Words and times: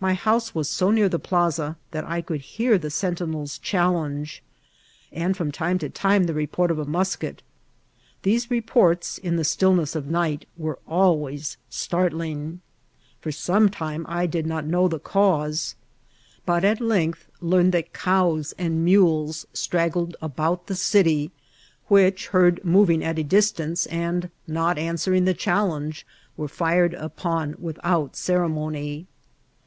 My 0.00 0.12
house 0.12 0.54
was 0.54 0.68
so 0.68 0.90
near 0.90 1.08
the 1.08 1.18
plaza 1.18 1.78
that 1.92 2.04
I 2.04 2.20
could 2.20 2.44
bear 2.58 2.76
the 2.76 2.90
sentinels' 2.90 3.56
challenge, 3.56 4.42
and 5.10 5.34
from 5.34 5.50
time 5.50 5.78
to 5.78 5.88
time 5.88 6.24
the 6.24 6.34
report 6.34 6.70
of 6.70 6.78
a 6.78 6.84
nnis 6.84 7.18
ket. 7.18 7.40
These 8.22 8.50
reports, 8.50 9.16
in 9.16 9.36
the 9.36 9.44
stillness 9.44 9.96
of 9.96 10.08
night, 10.10 10.44
were 10.58 10.78
al 10.86 11.16
ways 11.18 11.56
startling. 11.70 12.60
Fat 13.22 13.32
some 13.32 13.70
time 13.70 14.04
I 14.06 14.26
did 14.26 14.46
not 14.46 14.66
know 14.66 14.88
the 14.88 15.00
4)ause; 15.00 15.74
but 16.44 16.66
at 16.66 16.82
length 16.82 17.26
learned 17.40 17.72
that 17.72 17.94
cows 17.94 18.52
and 18.58 18.84
mules 18.84 19.44
tat 19.44 19.48
INCIDENTS 19.52 19.66
or 19.66 19.70
TRATIL. 19.70 20.02
Straggled 20.04 20.16
about 20.20 20.66
the 20.66 20.74
city, 20.76 21.30
which, 21.88 22.26
heard 22.26 22.60
moriiig 22.62 23.02
at 23.02 23.18
a 23.18 23.24
distance 23.24 23.86
and 23.86 24.28
not 24.46 24.76
answering 24.76 25.24
the 25.24 25.32
challenge, 25.32 26.06
were 26.36 26.46
fired 26.46 26.92
upon 26.92 27.54
without 27.58 28.16
ceremony. 28.16 29.06